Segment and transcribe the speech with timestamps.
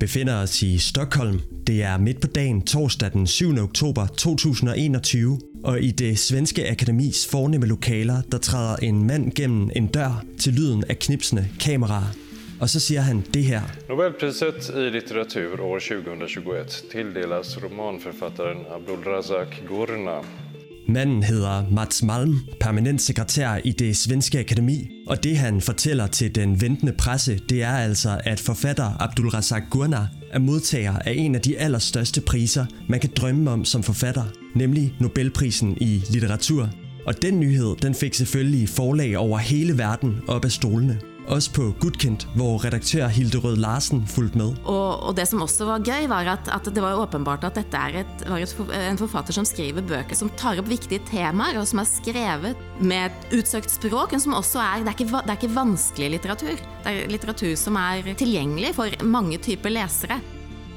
[0.00, 1.40] befinder os i Stockholm.
[1.66, 3.58] Det er midt på dagen torsdag den 7.
[3.58, 9.86] oktober 2021, og i det svenske akademis fornemme lokaler, der træder en mand gennem en
[9.86, 12.14] dør til lyden af knipsende kameraer.
[12.60, 13.62] Og så siger han det her.
[13.88, 20.45] Nobelpriset i litteratur år 2021 tilldelas romanforfattaren Abdulrazak Gurna.
[20.88, 26.34] Manden hedder Mats Malm, permanent sekretær i det svenske akademi, og det han fortæller til
[26.34, 31.34] den ventende presse, det er altså, at forfatter Abdul Razak Gurna er modtager af en
[31.34, 36.70] af de allerstørste priser, man kan drømme om som forfatter, nemlig Nobelprisen i litteratur.
[37.06, 41.00] Og den nyhed, den fik selvfølgelig forlag over hele verden op af stolene.
[41.26, 44.52] Også på Gudkendt, hvor redaktør Hilde Rød Larsen fulgte med.
[44.64, 47.80] Og, og det som også var gøy, var at, at det var åbenbart at dette
[47.80, 48.54] er et, var et,
[48.90, 53.10] en forfatter som skriver bøger som tar op vigtige temaer, og som er skrevet med
[53.10, 56.62] et utsøgt språk, men som også er, det er ikke, det er ikke vanskelig litteratur.
[56.86, 60.20] Det er litteratur som er tilgjengelig for mange typer læsere.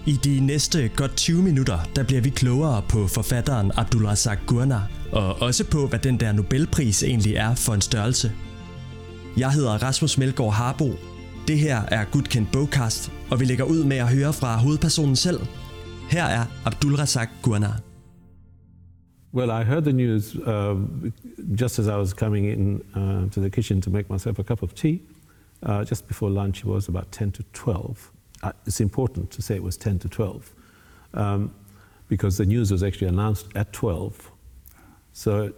[0.10, 4.82] I de næste godt 20 minutter, der bliver vi klogere på forfatteren Abdulrazak Gurna,
[5.12, 8.32] og også på, hvad den der Nobelpris egentlig er for en størrelse.
[9.38, 10.90] Jeg hedder Rasmus Melgaard Harbo.
[11.48, 15.40] Det her er Gudkendt Bogcast, og vi lægger ud med at høre fra hovedpersonen selv.
[16.10, 17.74] Her er Abdul Razak Gurna.
[19.34, 20.76] Well, I heard the news uh,
[21.62, 24.64] just as I was coming in uh, to the kitchen to make myself a cup
[24.64, 25.02] of tea.
[25.64, 28.12] Uh, just before lunch, it was about 10 to 12.
[28.44, 30.54] Uh, it's important to say it was 10 to 12
[31.14, 31.52] um,
[32.08, 34.32] because the news was actually announced at 12.
[35.14, 35.54] So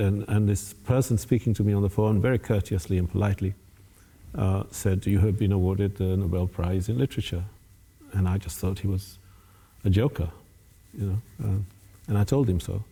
[0.00, 3.54] and, and this person speaking to me on the phone very courteously and politely
[4.34, 7.44] uh, said, You have been awarded the Nobel Prize in Literature.
[8.12, 9.18] And I just thought he was
[9.84, 10.30] a joker,
[10.92, 11.22] you know.
[11.44, 11.58] Uh,
[12.08, 12.82] and I told him so.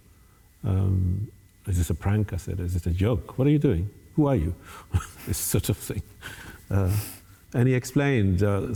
[0.64, 1.28] Um,
[1.66, 2.32] is this a prank?
[2.32, 3.38] I said, Is it a joke?
[3.38, 3.90] What are you doing?
[4.14, 4.54] Who are you?
[5.26, 6.02] this sort of thing.
[6.70, 6.94] Uh,
[7.54, 8.74] and he explained, uh,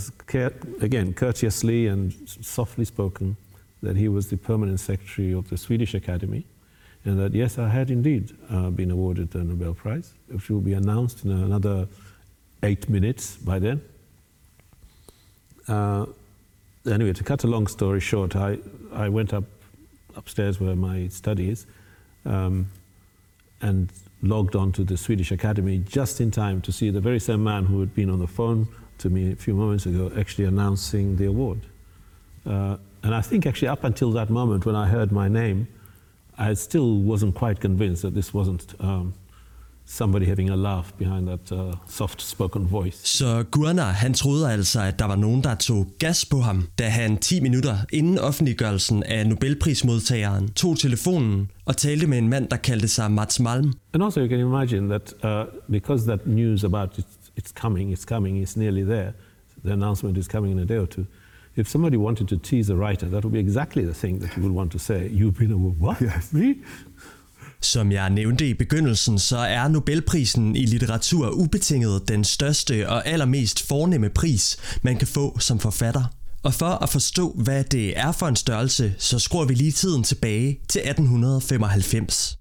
[0.81, 3.37] again, courteously and softly spoken,
[3.83, 6.47] that he was the permanent secretary of the Swedish Academy
[7.05, 10.75] and that yes, I had indeed uh, been awarded the Nobel Prize, which will be
[10.75, 11.89] announced in another
[12.63, 13.83] eight minutes by then.
[15.67, 16.07] Uh,
[16.87, 18.59] anyway, to cut a long story short, I,
[18.93, 19.45] I went up
[20.15, 21.67] upstairs where my study is
[22.25, 22.69] um,
[23.61, 23.91] and
[24.23, 27.65] logged on to the Swedish Academy just in time to see the very same man
[27.65, 31.27] who had been on the phone to me a few moments ago actually announcing the
[31.27, 31.61] award.
[32.47, 35.67] Uh, and I think actually up until that moment when I heard my name,
[36.39, 39.15] I still wasn't quite convinced that this wasn't um,
[39.85, 43.07] somebody having a laugh behind that uh, soft-spoken voice.
[43.07, 46.89] Så Gurna, han troede altså, at der var nogen, der tog gas på ham, da
[46.89, 52.57] han 10 minutter inden offentliggørelsen af Nobelprismodtageren tog telefonen og talte med en mand, der
[52.57, 53.73] kaldte sig Mats Malm.
[53.95, 57.07] And also you can imagine that uh, because that news about it,
[57.41, 59.13] it's coming, it's coming, it's nearly there,
[59.65, 61.05] the announcement is coming in a day or two,
[61.57, 64.43] if somebody wanted to tease a writer, that would be exactly the thing that you
[64.43, 65.09] would want to say.
[65.09, 66.01] You've been a what?
[66.01, 66.33] Yes.
[66.33, 66.55] Me?
[67.61, 73.69] Som jeg nævnte i begyndelsen, så er Nobelprisen i litteratur ubetinget den største og allermest
[73.69, 76.05] fornemme pris, man kan få som forfatter.
[76.43, 80.03] Og for at forstå, hvad det er for en størrelse, så skruer vi lige tiden
[80.03, 82.39] tilbage til 1895.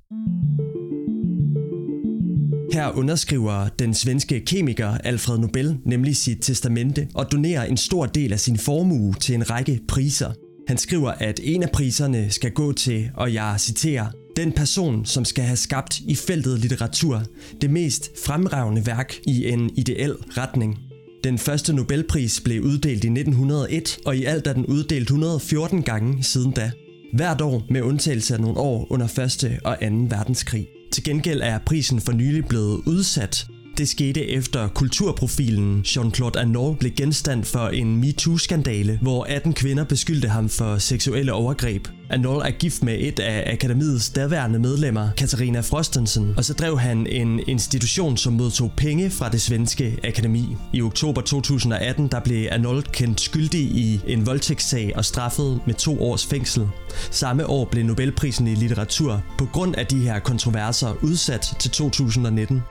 [2.74, 8.34] Her underskriver den svenske kemiker Alfred Nobel nemlig sit testamente og donerer en stor del
[8.34, 10.32] af sin formue til en række priser.
[10.68, 14.06] Han skriver, at en af priserne skal gå til, og jeg citerer,
[14.36, 17.24] den person, som skal have skabt i feltet litteratur
[17.62, 20.78] det mest fremragende værk i en ideel retning.
[21.24, 26.24] Den første Nobelpris blev uddelt i 1901, og i alt er den uddelt 114 gange
[26.24, 26.72] siden da.
[27.14, 29.59] Hvert år med undtagelse af nogle år under 1.
[29.64, 29.86] og 2.
[30.09, 30.68] verdenskrig.
[30.91, 33.50] Til gengæld er prisen for nylig blevet udsat.
[33.78, 40.28] Det skete efter kulturprofilen Jean-Claude Arnault blev genstand for en MeToo-skandale, hvor 18 kvinder beskyldte
[40.28, 41.88] ham for seksuelle overgreb.
[42.09, 47.08] Arnault er gift med et af akademiets daværende medlemmer, Katarina Frostensen, og så drev han
[47.08, 50.56] en institution, som modtog penge fra det svenske akademi.
[50.74, 56.02] I oktober 2018 der blev Arnault kendt skyldig i en voldtægtssag og straffet med to
[56.02, 56.67] års fængsel.
[57.12, 62.62] Samme år blev Nobelprisen i litteratur på grund af de her kontroverser udsat til 2019.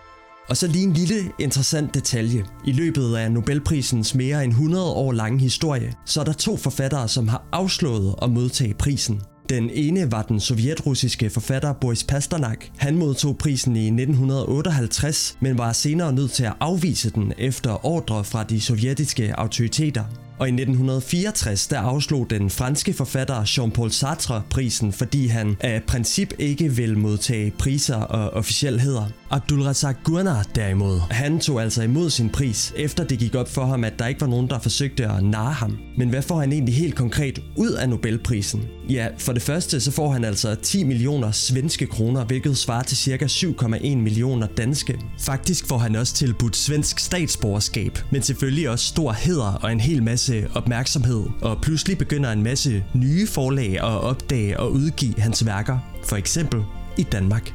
[0.49, 2.45] Og så lige en lille interessant detalje.
[2.67, 7.09] I løbet af Nobelprisens mere end 100 år lange historie, så er der to forfattere,
[7.09, 9.23] som har afslået at modtage prisen.
[9.49, 12.65] Den ene var den sovjetrussiske forfatter Boris Pasternak.
[12.77, 18.25] Han modtog prisen i 1958, men var senere nødt til at afvise den efter ordre
[18.25, 20.05] fra de sovjetiske autoriteter.
[20.41, 26.33] Og i 1964 der afslog den franske forfatter Jean-Paul Sartre prisen, fordi han af princip
[26.39, 29.05] ikke vil modtage priser og officielheder.
[29.31, 33.85] Abdulrazak Gurnah derimod, han tog altså imod sin pris, efter det gik op for ham,
[33.85, 35.79] at der ikke var nogen, der forsøgte at narre ham.
[35.99, 38.63] Men hvad får han egentlig helt konkret ud af Nobelprisen?
[38.89, 42.97] Ja, for det første så får han altså 10 millioner svenske kroner, hvilket svarer til
[42.97, 43.27] ca.
[43.27, 44.99] 7,1 millioner danske.
[45.19, 50.03] Faktisk får han også tilbudt svensk statsborgerskab, men selvfølgelig også stor heder og en hel
[50.03, 51.23] masse opmærksomhed.
[51.43, 56.65] Og pludselig begynder en masse nye forlag at opdage og udgive hans værker, for eksempel
[56.99, 57.55] i Danmark.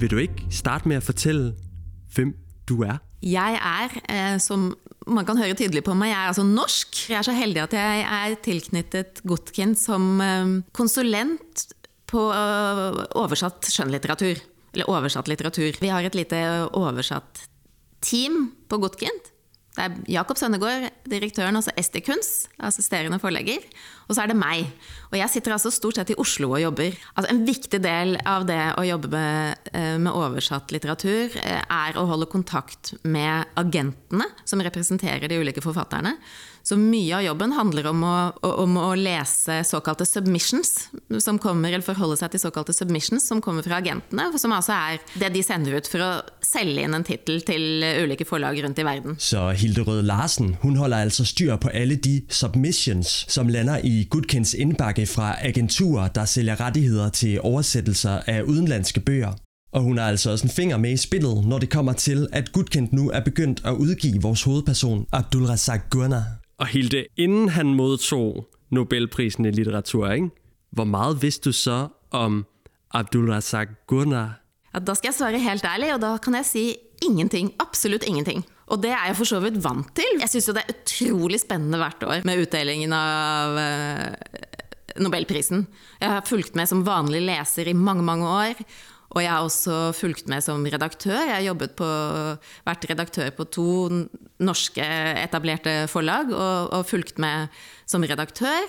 [0.00, 1.54] Vil du ikke starte med at fortælle,
[2.14, 2.36] hvem
[2.68, 2.96] du er?
[3.22, 4.76] Jeg er, eh, som
[5.06, 7.10] man kan høre tydelig på mig, jeg er altså norsk.
[7.10, 11.66] Jeg er så heldig at jeg er tilknyttet Gotkin som eh, konsulent
[12.08, 14.38] på eh, oversatt skjønnlitteratur.
[14.74, 15.80] Eller oversatt litteratur.
[15.80, 17.48] Vi har et lite eh, oversatt
[18.04, 19.32] team på Gotkind
[19.78, 23.62] det er Jakob Sønnegård, direktøren, altså SD Kunst, assisterende forlegger.
[24.08, 24.72] Og så er det meg.
[25.12, 26.96] Og jeg sitter altså stort sett i Oslo og jobber.
[27.14, 31.94] Altså En viktig del av det å jobbe med, eh, med oversatt litteratur eh, er
[31.94, 36.16] å holde kontakt med agentene som representerer de ulike forfatterne.
[36.68, 40.90] Så mye av jobben handler om å, om å, lese såkalte submissions,
[41.24, 44.98] som kommer, eller forholde seg til såkalte submissions som kommer fra agentene, som altså er
[45.16, 46.10] det de sender ut for å
[46.44, 49.16] selge inn en tittel til ulike forlag rundt i verden.
[49.16, 54.02] Så Hilde Rød Larsen hun holder altså styr på alle de submissions som lander i
[54.12, 59.38] Gudkens innbakke fra agenturer, der selger rettigheter til oversættelser av utenlandske bøker.
[59.72, 62.52] Og hun har altså også en finger med i spillet, når det kommer til, at
[62.52, 66.37] Gudkendt nu er begyndt at udgive vores hovedperson, Abdulrazak Gurna.
[66.58, 70.30] Og Hilde, inden han modtog Nobelprisen i litteratur, ikke?
[70.70, 72.46] hvor meget vidste du så om
[72.90, 74.30] Abdulrazak Gurnah?
[74.74, 77.52] Ja, da skal jeg svare helt ærlig, og da kan jeg sige ingenting.
[77.60, 78.44] Absolut ingenting.
[78.66, 80.20] Og det er jeg for så vidt vant til.
[80.20, 84.12] Jeg syns det er utrolig spændende hvert år med uddelingen av øh,
[85.00, 85.66] Nobelprisen.
[86.00, 88.60] Jeg har fulgt med som vanlig læser i mange, mange år.
[89.16, 91.16] Og jeg har også fulgt med som redaktør.
[91.16, 91.88] Jeg har jobbet på,
[92.68, 93.68] vært redaktør på to
[94.44, 94.84] norske
[95.24, 97.48] etablerte forlag og, og fulgt med
[97.88, 98.68] som redaktør.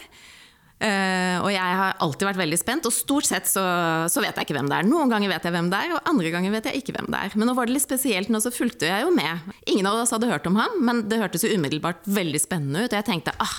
[0.80, 3.64] Uh, og jeg har alltid vært veldig spent, og stort sett så,
[4.08, 4.88] så, vet jeg ikke hvem det er.
[4.88, 7.20] Noen ganger vet jeg hvem det er, og andre ganger vet jeg ikke hvem det
[7.20, 7.36] er.
[7.36, 9.44] Men nå var det litt spesielt, nå så fulgte jeg jo med.
[9.68, 12.94] Ingen av oss hadde hørt om ham, men det hørtes jo umiddelbart veldig spennende ut.
[12.94, 13.58] Og jeg tenkte ah,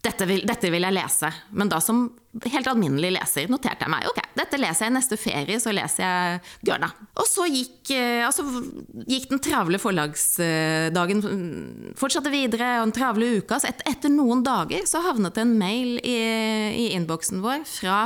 [0.00, 1.28] dette vil, dette vil, jeg lese.
[1.52, 2.06] Men da som
[2.46, 6.38] helt alminnelig leser noterte jeg meg ok, dette leser jeg neste ferie, så leser jeg
[6.70, 6.88] Gørna.
[7.20, 8.46] Og så gikk, eh, altså,
[9.10, 13.60] gikk den travle forlagsdagen mm, fortsatte videre, og den travle uka.
[13.60, 16.16] Så et, etter noen dager så havnet det en mail i,
[16.86, 18.00] i innboksen vår fra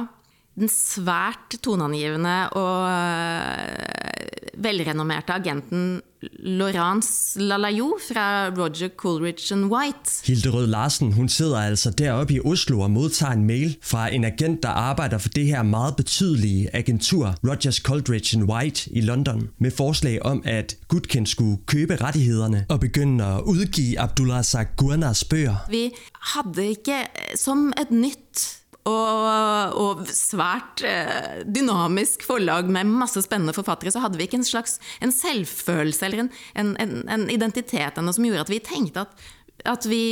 [0.54, 6.02] den svært toneangivende og eh, velrenommerte agenten
[6.38, 10.10] Laurence Lalayo fra Roger Coolidge and White.
[10.24, 14.24] Hilde Rød Larsen hun sidder altså deroppe i Oslo og modtager en mail fra en
[14.24, 19.48] agent, der arbejder for det her meget betydelige agentur Rogers Coolidge and White i London,
[19.58, 24.44] med forslag om, at Gudken skulle købe rettighederne og begynde at udgive Abdullah
[24.76, 25.56] Gurnars bøger.
[25.70, 25.90] Vi
[26.20, 26.94] havde ikke
[27.36, 34.20] som et nyt og, og, svært eh, dynamisk forlag med masse spennende forfattere, så hadde
[34.20, 36.30] vi ikke en slags en selvfølelse eller en,
[36.76, 39.24] en, en, identitet ennå som gjorde at vi tenkte at,
[39.64, 40.04] at vi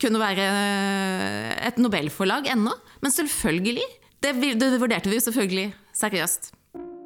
[0.00, 2.72] kunne være eh, et nobelforlag ennå.
[3.04, 3.88] Men selvfølgelig.
[4.20, 6.52] Det, det vurderte vi selvfølgelig seriøst.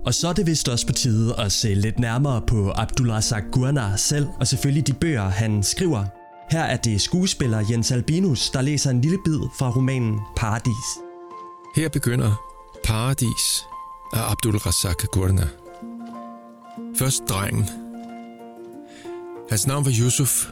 [0.07, 3.99] Og så er det vist også på tide at se lidt nærmere på Abdullah Gurnah
[3.99, 6.24] selv, og selvfølgelig de bøger, han skriver.
[6.51, 10.99] Her er det skuespiller Jens Albinus, der læser en lille bid fra romanen Paradis.
[11.77, 12.35] Her begynder
[12.85, 13.67] Paradis
[14.13, 15.49] af Abdul Razak Gurna.
[16.99, 17.71] Først drengen.
[19.51, 20.47] Hans navn var Yusuf,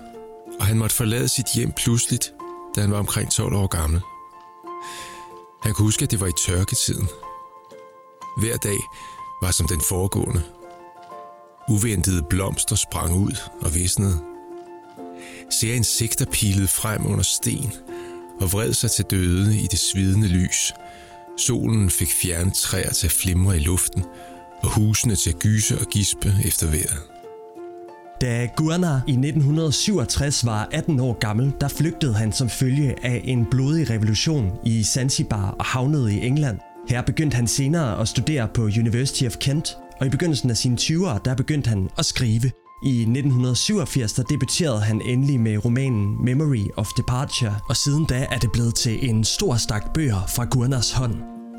[0.61, 2.33] og han måtte forlade sit hjem pludseligt,
[2.77, 4.01] da han var omkring 12 år gammel.
[5.63, 7.09] Han kunne huske, at det var i tørketiden.
[8.39, 8.79] Hver dag
[9.43, 10.43] var som den foregående.
[11.69, 14.32] Uventede blomster sprang ud og visnede
[15.53, 17.73] ser insekter pilet frem under sten
[18.41, 20.73] og vred sig til døde i det svidende lys.
[21.39, 24.05] Solen fik fjernet træer til at flimre i luften,
[24.63, 27.03] og husene til at gyse og gispe efter vejret.
[28.21, 33.47] Da Gurna i 1967 var 18 år gammel, der flygtede han som følge af en
[33.51, 36.59] blodig revolution i Zanzibar og havnede i England.
[36.89, 40.77] Her begyndte han senere at studere på University of Kent, og i begyndelsen af sine
[40.81, 42.51] 20'ere, der begyndte han at skrive.
[42.85, 48.39] I 1987 der debuterede han endelig med romanen Memory of Departure, og siden da er
[48.39, 51.15] det blevet til en stor stak bøger fra Gurners hånd.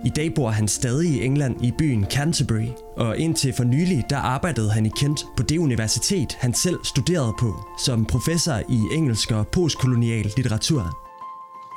[0.05, 4.17] I dag bor han stadig i England i byen Canterbury, og indtil for nylig der
[4.17, 9.31] arbejdede han i Kent på det universitet, han selv studerede på, som professor i engelsk
[9.31, 10.99] og postkolonial litteratur.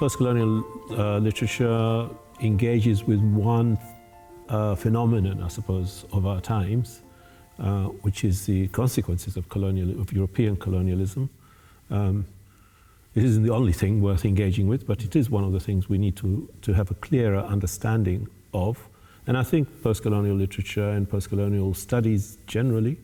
[0.01, 2.09] Postcolonial uh, literature
[2.41, 3.77] engages with one
[4.51, 7.03] uh, phenomenon, I suppose, of our times,
[7.59, 11.29] uh, which is the consequences of, colonial, of European colonialism.
[11.91, 12.27] Um,
[13.15, 15.89] it isn't the only thing worth engaging with, but it is one of the things
[15.89, 18.89] we need to, to have a clearer understanding of.
[19.27, 22.99] And I think post-colonial literature and post-colonial studies generally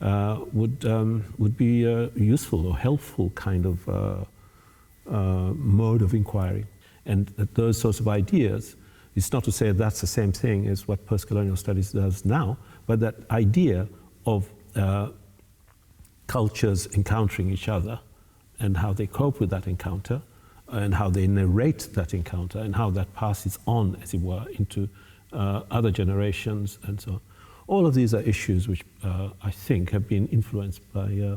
[0.00, 4.24] uh, would, um, would be a useful or helpful kind of uh,
[5.08, 6.66] uh, mode of inquiry.
[7.06, 8.76] And that those sorts of ideas,
[9.14, 13.00] it's not to say that's the same thing as what post-colonial studies does now, but
[13.00, 13.88] that idea
[14.26, 15.08] of uh,
[16.26, 18.00] cultures encountering each other
[18.58, 20.22] and how they cope with that encounter
[20.68, 24.88] and how they narrate that encounter and how that passes on, as it were, into
[25.32, 27.20] uh, other generations and so on.
[27.66, 31.36] All of these are issues which uh, I think have been influenced by uh,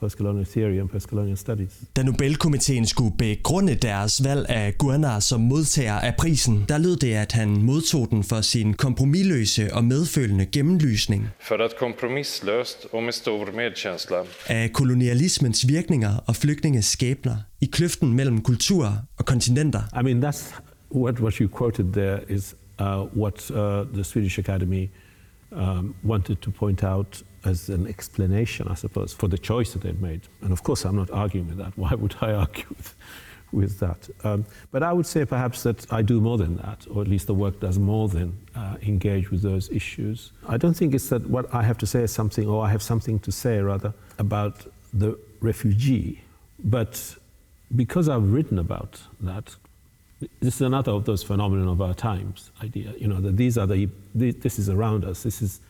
[0.00, 1.72] postcolonial theory and postcolonial studies.
[1.96, 7.14] Da Nobelkomiteen skulle begrunde deres valg af Gurnar som modtager af prisen, der lød det,
[7.14, 11.28] at han modtog den for sin kompromilløse og medfølende gennemlysning.
[11.40, 18.12] För att kompromisslöst och med stor medkänsla af kolonialismens virkninger og flygtninges skæbner i kløften
[18.12, 19.80] mellem kulturer og kontinenter.
[20.00, 20.60] I mean, that's
[20.94, 23.56] what, what you quoted there is uh, what uh,
[23.94, 24.88] the Swedish Academy
[25.52, 30.00] um, wanted to point out as an explanation, I suppose, for the choice that they've
[30.00, 30.22] made.
[30.42, 31.72] And of course, I'm not arguing with that.
[31.76, 32.94] Why would I argue with,
[33.52, 34.08] with that?
[34.24, 37.26] Um, but I would say perhaps that I do more than that, or at least
[37.26, 40.32] the work does more than uh, engage with those issues.
[40.48, 42.82] I don't think it's that what I have to say is something, or I have
[42.82, 46.22] something to say rather, about the refugee.
[46.62, 47.16] But
[47.74, 49.56] because I've written about that,
[50.40, 53.66] this is another of those phenomena of our times idea, you know, that these are
[53.66, 55.60] the, this is around us, this is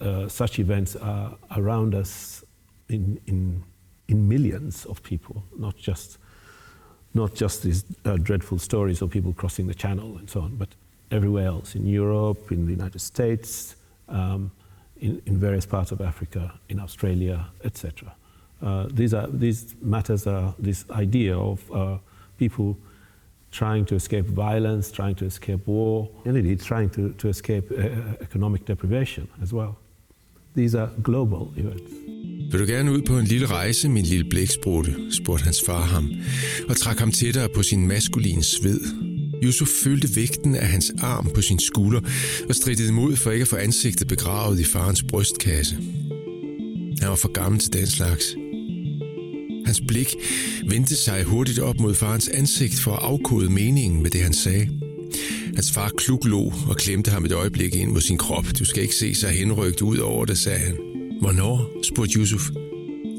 [0.00, 2.44] uh, such events are around us
[2.88, 3.62] in, in,
[4.08, 6.18] in millions of people, not just,
[7.14, 10.68] not just these uh, dreadful stories of people crossing the channel and so on, but
[11.10, 13.76] everywhere else in Europe, in the United States,
[14.08, 14.50] um,
[15.00, 18.14] in, in various parts of Africa, in Australia, etc.
[18.60, 21.98] Uh, these, are, these matters are this idea of uh,
[22.38, 22.76] people
[23.52, 27.84] trying to escape violence, trying to escape war, and indeed trying to, to escape uh,
[28.20, 29.76] economic deprivation as well.
[30.56, 31.92] These are global events.
[32.50, 36.10] Vil du gerne ud på en lille rejse, min lille blæksprutte, spurgte hans far ham,
[36.68, 38.80] og trak ham tættere på sin maskuline sved.
[39.42, 42.00] Yusuf følte vægten af hans arm på sin skulder
[42.48, 45.76] og strittede imod for ikke at få ansigtet begravet i farens brystkasse.
[47.00, 48.36] Han var for gammel til den slags.
[49.68, 50.14] Hans blik
[50.66, 54.68] vendte sig hurtigt op mod farens ansigt for at afkode meningen med det, han sagde.
[55.54, 58.44] Hans far kluglå og klemte ham et øjeblik ind mod sin krop.
[58.58, 60.76] Du skal ikke se sig henrygt ud over det, sagde han.
[61.20, 61.70] Hvornår?
[61.82, 62.50] spurgte Yusuf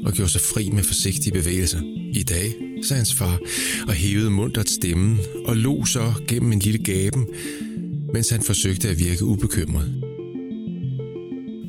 [0.04, 1.80] og gjorde sig fri med forsigtige bevægelser.
[2.12, 3.38] I dag, sagde hans far,
[3.88, 7.26] og hævede muntert stemmen og lå så gennem en lille gaben,
[8.12, 10.02] mens han forsøgte at virke ubekymret.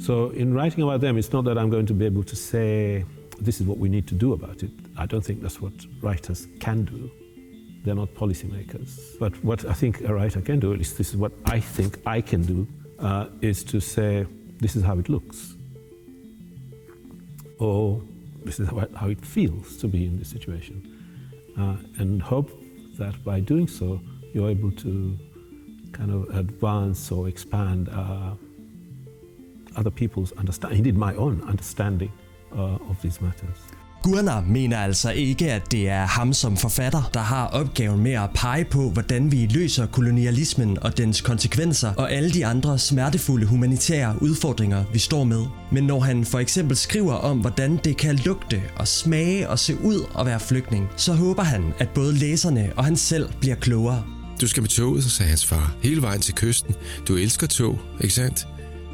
[0.05, 3.01] So in writing about them, it's not that I'm going to be able to say
[3.41, 4.71] this is what we need to do about it.
[4.97, 7.09] I don't think that's what writers can do.
[7.83, 9.17] They're not policymakers.
[9.19, 11.99] But what I think a writer can do, at least this is what I think
[12.05, 12.67] I can do,
[12.99, 14.27] uh, is to say,
[14.59, 15.55] this is how it looks.
[17.57, 18.01] Or
[18.45, 20.77] this is how it feels to be in this situation.
[21.57, 22.51] Uh, and hope
[22.99, 23.99] that by doing so,
[24.33, 25.17] you're able to
[25.91, 28.35] kind of advance or expand uh,
[29.75, 32.11] other people's understanding, indeed my own understanding
[32.59, 33.81] of these matters.
[34.03, 38.29] Gurnar mener altså ikke, at det er ham som forfatter, der har opgaven med at
[38.35, 44.15] pege på, hvordan vi løser kolonialismen og dens konsekvenser og alle de andre smertefulde humanitære
[44.21, 45.45] udfordringer, vi står med.
[45.71, 49.81] Men når han for eksempel skriver om, hvordan det kan lugte og smage og se
[49.83, 54.03] ud at være flygtning, så håber han, at både læserne og han selv bliver klogere.
[54.41, 56.75] Du skal med toget, sagde hans far, hele vejen til kysten.
[57.07, 58.47] Du elsker tog, ikke sandt?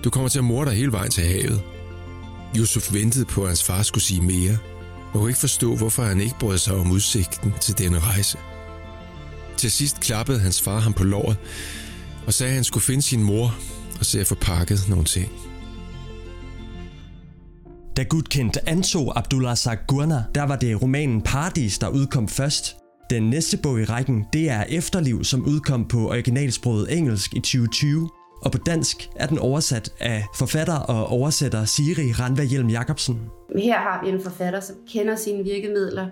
[0.03, 1.61] Du kommer til at morde dig hele vejen til havet.
[2.57, 4.57] Yusuf ventede på, at hans far skulle sige mere,
[5.13, 8.37] og kunne ikke forstå, hvorfor han ikke brød sig om udsigten til denne rejse.
[9.57, 11.37] Til sidst klappede hans far ham på låret
[12.27, 13.55] og sagde, at han skulle finde sin mor
[13.99, 15.31] og se at få pakket nogle ting.
[17.97, 22.75] Da Gudkendt antog Abdullah Gurna, der var det romanen Paradis, der udkom først.
[23.09, 28.09] Den næste bog i rækken, det er Efterliv, som udkom på originalsproget engelsk i 2020.
[28.41, 33.19] Og på dansk er den oversat af forfatter og oversætter Siri Ranva Hjelm Jacobsen.
[33.55, 36.07] Her har vi en forfatter, som kender sine virkemidler,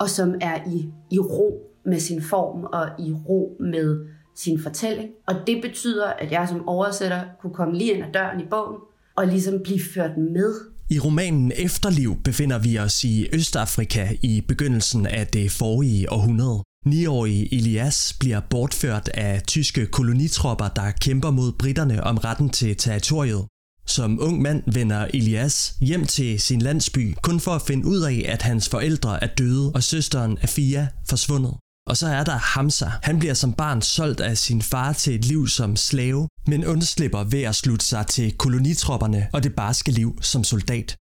[0.00, 5.08] og som er i, i ro med sin form og i ro med sin fortælling.
[5.26, 8.76] Og det betyder, at jeg som oversætter kunne komme lige ind ad døren i bogen
[9.16, 10.54] og ligesom blive ført med.
[10.90, 16.62] I romanen Efterliv befinder vi os i Østafrika i begyndelsen af det forrige århundrede.
[16.84, 23.44] Niårige Elias bliver bortført af tyske kolonitropper, der kæmper mod britterne om retten til territoriet.
[23.86, 28.24] Som ung mand vender Elias hjem til sin landsby, kun for at finde ud af,
[28.28, 31.54] at hans forældre er døde og søsteren Afia forsvundet.
[31.86, 32.90] Og så er der Hamza.
[33.02, 37.24] Han bliver som barn solgt af sin far til et liv som slave, men undslipper
[37.24, 40.96] ved at slutte sig til kolonitropperne og det barske liv som soldat.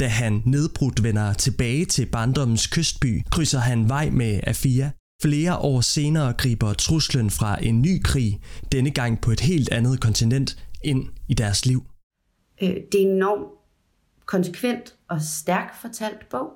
[0.00, 4.90] Da han nedbrudt vender tilbage til barndommens kystby, krydser han vej med Afia.
[5.22, 8.40] Flere år senere griber truslen fra en ny krig,
[8.72, 11.82] denne gang på et helt andet kontinent, ind i deres liv.
[12.62, 13.48] Øh, det er enormt
[14.26, 16.52] konsekvent og stærkt fortalt bog,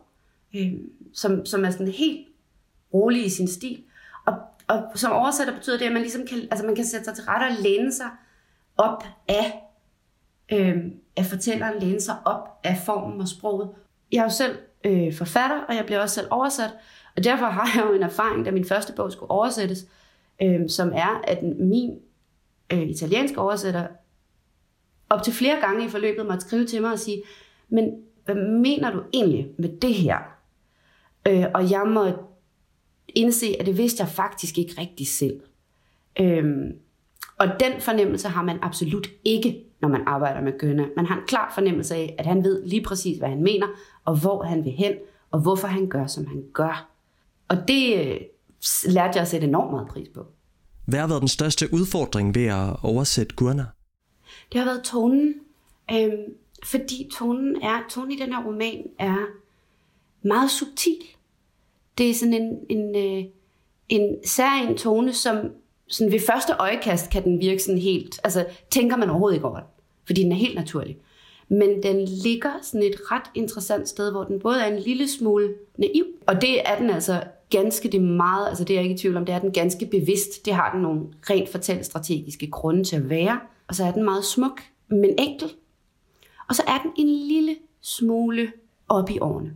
[0.54, 0.72] øh,
[1.14, 2.28] som, som er sådan helt
[2.94, 3.82] rolig i sin stil.
[4.26, 4.34] Og,
[4.68, 7.24] og som oversætter betyder det, at man ligesom kan, altså man kan sætte sig til
[7.24, 8.10] rette og læne sig
[8.76, 9.60] op af,
[10.52, 10.76] øh,
[11.16, 13.70] af fortælleren, læne sig op af formen og sproget.
[14.12, 16.70] Jeg har jo selv øh, forfatter, og jeg bliver også selv oversat,
[17.16, 19.86] og derfor har jeg jo en erfaring, da min første bog skulle oversættes,
[20.42, 21.98] øh, som er, at min
[22.72, 23.86] øh, italienske oversætter
[25.10, 27.22] op til flere gange i forløbet måtte skrive til mig og sige,
[27.68, 27.90] men
[28.24, 30.18] hvad mener du egentlig med det her?
[31.28, 32.08] Øh, og jeg må
[33.08, 35.40] indse, at det vidste jeg faktisk ikke rigtig selv.
[36.20, 36.72] Øhm,
[37.38, 40.88] og den fornemmelse har man absolut ikke, når man arbejder med Gønne.
[40.96, 43.66] Man har en klar fornemmelse af, at han ved lige præcis, hvad han mener,
[44.04, 44.94] og hvor han vil hen,
[45.30, 46.90] og hvorfor han gør, som han gør.
[47.48, 48.20] Og det øh,
[48.92, 50.26] lærte jeg at sætte enormt meget pris på.
[50.86, 53.64] Hvad har været den største udfordring ved at oversætte Gurner?
[54.52, 55.34] Det har været tonen.
[55.92, 59.26] Øhm, fordi tonen, er, tonen i den her roman er
[60.22, 60.98] meget subtil.
[61.98, 63.24] Det er sådan en, en, øh,
[63.88, 65.36] en særlig tone, som
[65.86, 69.58] sådan ved første øjekast kan den virke sådan helt, altså tænker man overhovedet ikke over
[69.58, 69.68] den,
[70.06, 70.98] fordi den er helt naturlig.
[71.52, 75.54] Men den ligger sådan et ret interessant sted, hvor den både er en lille smule
[75.78, 78.98] naiv, og det er den altså ganske det meget, altså det er jeg ikke i
[78.98, 80.46] tvivl om, det er den ganske bevidst.
[80.46, 83.40] Det har den nogle rent fortællestrategiske grunde til at være.
[83.68, 85.50] Og så er den meget smuk, men enkel.
[86.48, 88.52] Og så er den en lille smule
[88.88, 89.52] op i årene.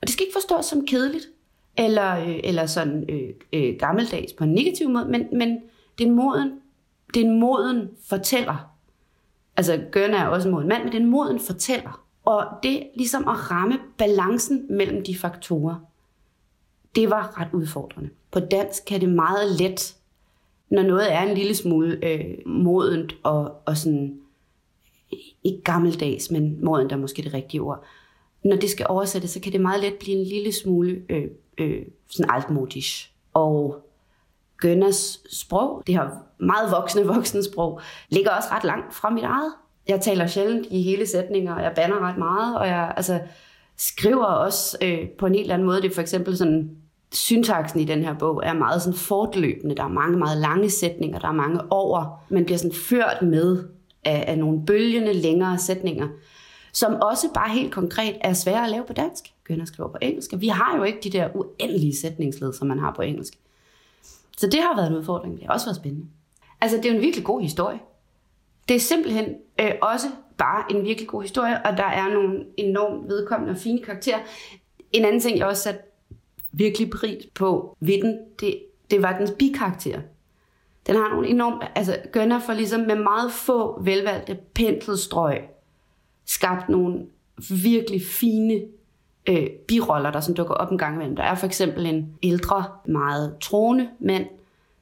[0.00, 1.28] Og det skal ikke forstås som kedeligt,
[1.76, 5.48] eller, øh, eller sådan øh, øh, gammeldags på en negativ måde, men, men
[5.98, 6.52] det er en moden,
[7.14, 8.71] det er en moden fortæller.
[9.56, 12.04] Altså, Gørne er også en moden mand, men den moden fortæller.
[12.24, 15.76] Og det ligesom at ramme balancen mellem de faktorer,
[16.94, 18.10] det var ret udfordrende.
[18.30, 19.96] På dansk kan det meget let,
[20.70, 24.20] når noget er en lille smule øh, modent og, og sådan,
[25.44, 27.84] ikke gammeldags, men modent er måske det rigtige ord.
[28.44, 31.82] Når det skal oversættes, så kan det meget let blive en lille smule øh, øh,
[32.10, 33.12] sådan altmodisk.
[33.34, 33.86] Og
[34.62, 39.52] Gønners sprog, det her meget voksne voksne sprog, ligger også ret langt fra mit eget.
[39.88, 43.20] Jeg taler sjældent i hele sætninger, og jeg banner ret meget, og jeg altså,
[43.76, 45.82] skriver også øh, på en helt anden måde.
[45.82, 46.70] Det er for eksempel sådan,
[47.12, 49.74] syntaksen i den her bog er meget sådan fortløbende.
[49.74, 52.24] Der er mange meget lange sætninger, der er mange over.
[52.28, 53.64] Man bliver sådan ført med
[54.04, 56.08] af, af nogle bølgende længere sætninger
[56.72, 59.24] som også bare helt konkret er svære at lave på dansk.
[59.44, 60.30] Gønner skriver på engelsk.
[60.36, 63.34] Vi har jo ikke de der uendelige sætningsled, som man har på engelsk.
[64.42, 65.36] Så det har været en udfordring.
[65.36, 66.06] Det har også været spændende.
[66.60, 67.78] Altså, det er jo en virkelig god historie.
[68.68, 70.06] Det er simpelthen øh, også
[70.38, 74.18] bare en virkelig god historie, og der er nogle enormt vedkommende og fine karakterer.
[74.92, 75.80] En anden ting, jeg også satte
[76.52, 80.00] virkelig pris på ved den, det, det var dens bikarakter.
[80.86, 85.38] Den har nogle enormt, altså Gønner for ligesom med meget få velvalgte penselstrøg
[86.26, 87.06] skabt nogle
[87.62, 88.60] virkelig fine
[89.28, 91.16] øh, biroller, der sådan dukker op en gang imellem.
[91.16, 94.26] Der er for eksempel en ældre, meget troende mand,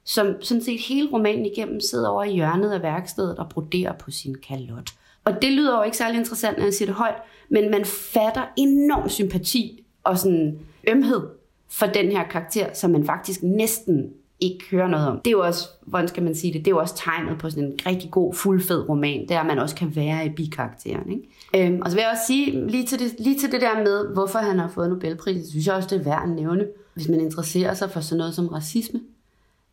[0.03, 4.11] som sådan set hele romanen igennem sidder over i hjørnet af værkstedet og broderer på
[4.11, 4.89] sin kalot.
[5.25, 7.15] Og det lyder jo ikke særlig interessant, når jeg siger det højt,
[7.49, 11.21] men man fatter enorm sympati og sådan ømhed
[11.69, 15.19] for den her karakter, som man faktisk næsten ikke hører noget om.
[15.19, 17.49] Det er jo også, hvordan skal man sige det, det er jo også tegnet på
[17.49, 21.11] sådan en rigtig god, fuldfed roman, der man også kan være i bikarakteren.
[21.11, 21.67] Ikke?
[21.67, 24.13] Øhm, og så vil jeg også sige, lige til, det, lige til det der med,
[24.13, 27.19] hvorfor han har fået Nobelprisen, synes jeg også, det er værd at nævne, hvis man
[27.19, 28.99] interesserer sig for sådan noget som racisme.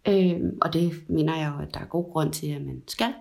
[0.08, 3.12] Øhm, og det mener jeg jo, at der er god grund til, at man skal.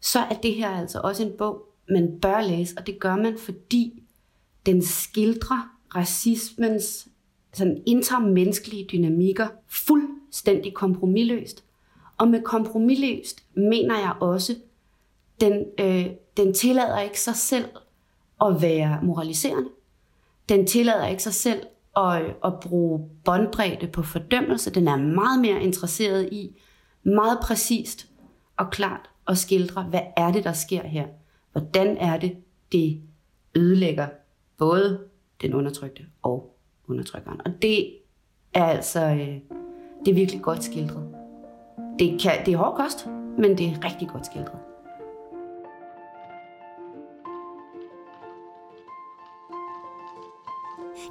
[0.00, 3.38] Så er det her altså også en bog, man bør læse, og det gør man,
[3.38, 4.02] fordi
[4.66, 7.08] den skildrer racismens
[7.52, 9.48] sådan intermenneskelige dynamikker
[10.30, 11.64] fuldstændig kompromilløst.
[12.18, 14.54] Og med kompromilløst mener jeg også,
[15.40, 17.68] den, øh, den tillader ikke sig selv
[18.44, 19.68] at være moraliserende.
[20.48, 21.62] Den tillader ikke sig selv
[21.96, 24.70] at, at bruge båndbredde på fordømmelse.
[24.70, 26.60] Den er meget mere interesseret i,
[27.02, 28.08] meget præcist
[28.56, 31.06] og klart at skildre, hvad er det, der sker her?
[31.52, 32.36] Hvordan er det,
[32.72, 33.02] det
[33.54, 34.08] ødelægger
[34.58, 35.00] både
[35.42, 36.56] den undertrykte og
[36.88, 37.40] undertrykkeren.
[37.44, 37.92] Og det
[38.54, 39.59] er altså, øh,
[40.04, 41.06] det er virkelig godt skildret.
[41.98, 43.06] Det, kan, det er hård kost,
[43.38, 44.60] men det er rigtig godt skildret.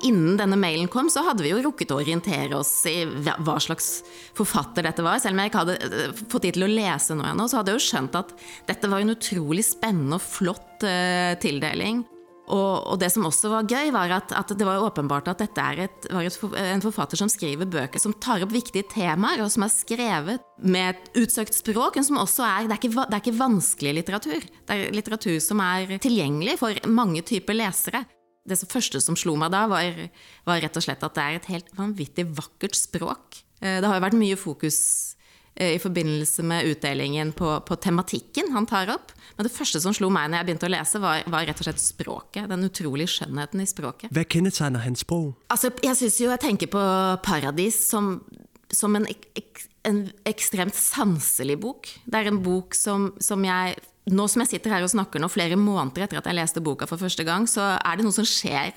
[0.05, 4.03] Inden denne mailen kom, så havde vi jo rukket at orientere oss i hvad slags
[4.37, 5.17] forfatter dette var.
[5.19, 7.73] Selv om jeg ikke havde eh, fået tid til at læse noget endnu, så havde
[7.73, 8.31] jeg jo skjønt at
[8.69, 12.05] dette var en utrolig spændende og flott uh, tildeling.
[12.49, 15.61] Og, og, det som også var gøy, var at, at det var åpenbart at dette
[15.61, 19.51] er et, var et, en forfatter som skriver bøker som tar opp viktige temaer, og
[19.53, 23.19] som er skrevet med et utsøkt språk, men som også er det, er ikke, det
[23.19, 24.47] er ikke vanskelig litteratur.
[24.65, 28.07] Det er litteratur som er tilgjengelig for mange typer lesere
[28.49, 30.01] det som første som slo meg da, var,
[30.47, 33.41] var, rett og slett at det er et helt vanvittig vakkert språk.
[33.61, 34.79] Eh, det har jo vært mye fokus
[35.59, 39.11] i forbindelse med utdelingen på, på, tematikken han tar opp.
[39.35, 41.67] Men det første som slo meg når jeg begynte å lese, var, var rett og
[41.67, 42.47] slett språket.
[42.51, 44.13] Den utrolige skjønnheten i språket.
[44.15, 45.35] Hva kjennetegner hans språk?
[45.51, 46.83] Altså, jeg syns jo jeg tenker på
[47.25, 48.21] 'Paradis' som,
[48.71, 49.07] som en,
[49.87, 51.91] en, ekstremt sanselig bok.
[52.05, 53.75] Det er en bok som, som jeg
[54.09, 56.87] nå som jeg sitter her og snakker nå, flere måneder etter at jeg leste boka
[56.89, 58.73] for første gang, så er det noe som skjer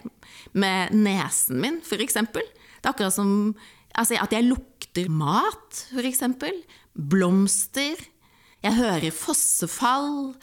[0.53, 2.19] med nesen min, f.eks.
[2.35, 2.43] Det
[2.85, 3.55] er akkurat som
[3.95, 4.49] altså, at jeg
[4.93, 6.23] lukter mat, f.eks.
[6.95, 7.97] Blomster.
[8.63, 10.35] Jeg hører fossefall.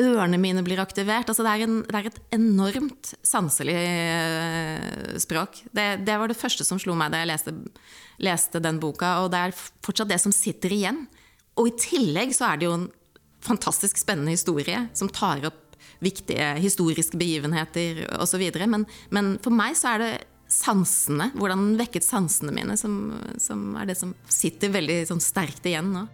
[0.00, 1.28] Ørene mine blir aktivert.
[1.28, 5.62] Altså, det, er en, det er et enormt sanselig eh, språk.
[5.70, 7.54] Det, det, var det første som slo meg da jeg leste,
[8.18, 11.04] leste den boka, og det er fortsatt det som sitter igjen.
[11.60, 12.90] Og i tillegg så er det jo en
[13.44, 15.60] fantastisk spennende historie som tar opp
[16.02, 18.42] viktige historiske begivenheter osv.
[18.66, 20.14] Men, men for meg så er det
[20.54, 25.66] sansene, hvordan den vekket sansene mine, som, som er det som sitter veldig sånn sterkt
[25.66, 26.06] igjen nå.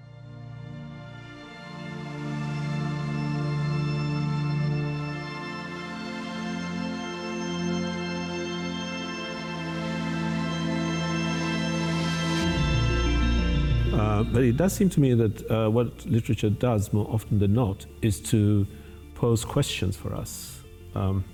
[13.93, 17.53] Uh, but it does seem to me that uh, what literature does more often than
[17.53, 18.67] not is to
[19.15, 20.63] pose questions for us,
[20.95, 21.25] um,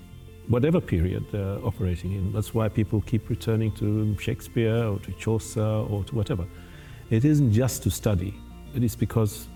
[0.47, 2.31] whatever period they're operating in.
[2.31, 6.45] That's why people keep returning to Shakespeare or to Chaucer or to whatever.
[7.09, 8.33] It isn't just to study,
[8.75, 9.47] it is because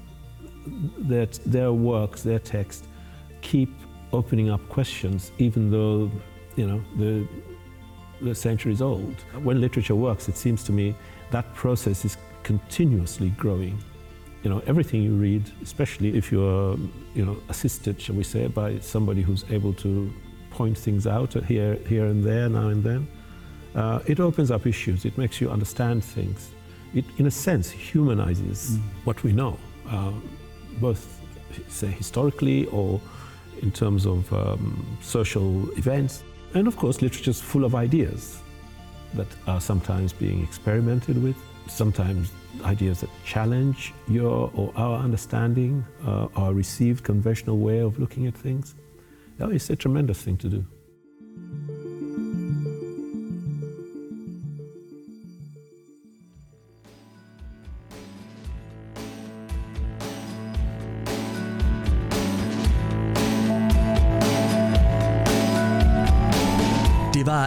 [0.97, 2.85] their, their works, their text,
[3.41, 3.69] keep
[4.13, 6.11] opening up questions, even though
[6.55, 7.27] you know the,
[8.21, 9.15] the centuries old.
[9.43, 10.95] When literature works, it seems to me
[11.31, 13.81] that process is continuously growing.
[14.43, 16.75] You know, everything you read, especially if you're,
[17.13, 20.11] you know, assisted, shall we say, by somebody who's able to
[20.51, 23.07] point things out here, here and there, now and then,
[23.75, 25.05] uh, it opens up issues.
[25.05, 26.51] It makes you understand things.
[26.93, 28.81] It, in a sense, humanizes mm.
[29.05, 29.57] what we know,
[29.89, 30.11] uh,
[30.79, 31.19] both,
[31.69, 32.99] say, historically or
[33.61, 36.23] in terms of um, social events.
[36.53, 38.39] And of course, literature is full of ideas
[39.13, 41.35] that are sometimes being experimented with
[41.67, 42.31] sometimes
[42.65, 48.35] ideas that challenge your or our understanding, uh, our received conventional way of looking at
[48.35, 48.75] things.
[49.39, 50.65] Oh, that is a tremendous thing to do.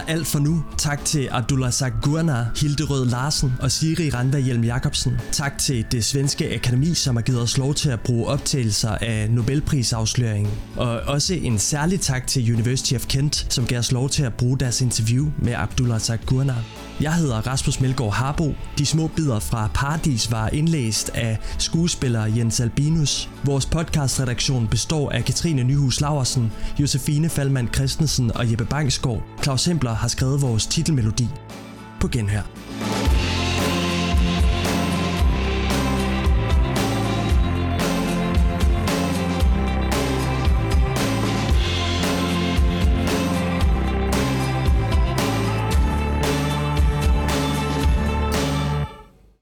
[0.07, 0.63] Alt for nu.
[0.77, 5.13] Tak til Abdullah Gurnar, Hilderød Larsen og Siri Randa Hjelm Jacobsen.
[5.31, 9.31] Tak til det svenske akademi, som har givet os lov til at bruge optagelser af
[9.31, 10.53] Nobelprisafsløringen.
[10.75, 14.33] Og også en særlig tak til University of Kent, som gav os lov til at
[14.33, 16.84] bruge deres interview med Abdullah Gurnar.
[17.01, 18.53] Jeg hedder Rasmus Melgaard Harbo.
[18.77, 23.29] De små bidder fra Paradis var indlæst af skuespiller Jens Albinus.
[23.43, 29.23] Vores podcastredaktion består af Katrine Nyhus Laversen, Josefine Falmand Christensen og Jeppe Bangsgaard.
[29.43, 31.27] Claus Hempler har skrevet vores titelmelodi.
[31.99, 32.41] På genhør.